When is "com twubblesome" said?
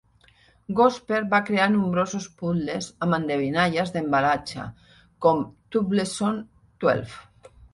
5.27-6.43